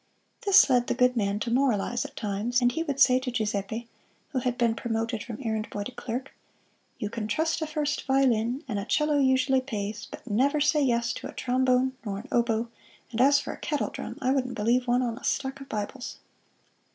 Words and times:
This 0.47 0.67
led 0.67 0.87
the 0.87 0.95
good 0.95 1.15
man 1.15 1.37
to 1.41 1.51
moralize 1.51 2.05
at 2.05 2.15
times, 2.15 2.59
and 2.59 2.71
he 2.71 2.81
would 2.81 2.99
say 2.99 3.19
to 3.19 3.29
Giuseppe, 3.29 3.87
who 4.29 4.39
had 4.39 4.57
been 4.57 4.73
promoted 4.73 5.21
from 5.23 5.37
errand 5.43 5.69
boy 5.69 5.83
to 5.83 5.91
clerk: 5.91 6.33
"You 6.97 7.07
can 7.11 7.27
trust 7.27 7.61
a 7.61 7.67
first 7.67 8.07
violin, 8.07 8.63
and 8.67 8.79
a 8.79 8.85
'cello 8.85 9.19
usually 9.19 9.61
pays, 9.61 10.07
but 10.09 10.25
never 10.25 10.59
say 10.59 10.81
yes 10.81 11.13
to 11.13 11.27
a 11.27 11.33
trombone 11.33 11.91
nor 12.03 12.17
an 12.17 12.27
oboe; 12.31 12.69
and 13.11 13.21
as 13.21 13.39
for 13.39 13.53
a 13.53 13.57
kettle 13.59 13.91
drum, 13.91 14.17
I 14.23 14.31
wouldn't 14.31 14.55
believe 14.55 14.87
one 14.87 15.03
on 15.03 15.19
a 15.19 15.23
stack 15.23 15.61
of 15.61 15.69
Bibles!" 15.69 16.17